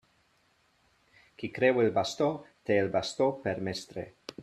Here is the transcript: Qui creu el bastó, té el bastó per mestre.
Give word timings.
Qui 1.41 1.51
creu 1.59 1.83
el 1.85 1.93
bastó, 1.99 2.31
té 2.71 2.81
el 2.87 2.93
bastó 2.99 3.33
per 3.47 3.59
mestre. 3.69 4.13